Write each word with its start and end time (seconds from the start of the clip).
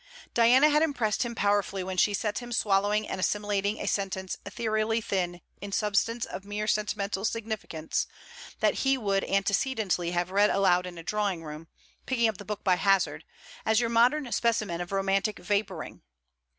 Diana 0.33 0.69
had 0.71 0.81
impressed 0.81 1.21
him 1.21 1.35
powerfully 1.35 1.83
when 1.83 1.95
she 1.97 2.15
set 2.15 2.39
him 2.39 2.51
swallowing 2.51 3.07
and 3.07 3.19
assimilating 3.21 3.79
a 3.79 3.85
sentence 3.85 4.35
ethereally 4.47 4.99
thin 4.99 5.41
in 5.61 5.71
substance 5.71 6.25
of 6.25 6.43
mere 6.43 6.65
sentimental 6.65 7.23
significance, 7.23 8.07
that 8.61 8.79
he 8.81 8.97
would 8.97 9.23
antecedently 9.25 10.09
have 10.09 10.31
read 10.31 10.49
aloud 10.49 10.87
in 10.87 10.97
a 10.97 11.03
drawing 11.03 11.43
room, 11.43 11.67
picking 12.07 12.27
up 12.27 12.39
the 12.39 12.45
book 12.45 12.63
by 12.63 12.77
hazard, 12.77 13.23
as 13.63 13.79
your 13.79 13.91
modern 13.91 14.31
specimen 14.31 14.81
of 14.81 14.91
romantic 14.91 15.37
vapouring. 15.37 16.01